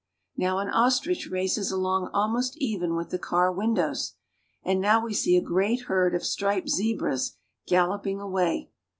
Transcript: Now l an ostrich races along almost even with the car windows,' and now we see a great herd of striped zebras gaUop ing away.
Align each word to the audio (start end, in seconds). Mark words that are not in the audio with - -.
Now 0.35 0.53
l 0.57 0.61
an 0.61 0.69
ostrich 0.69 1.29
races 1.29 1.69
along 1.69 2.09
almost 2.11 2.57
even 2.57 2.95
with 2.95 3.11
the 3.11 3.19
car 3.19 3.51
windows,' 3.51 4.15
and 4.65 4.81
now 4.81 5.05
we 5.05 5.13
see 5.13 5.37
a 5.37 5.41
great 5.43 5.81
herd 5.81 6.15
of 6.15 6.25
striped 6.25 6.69
zebras 6.69 7.37
gaUop 7.69 8.07
ing 8.07 8.19
away. 8.19 8.71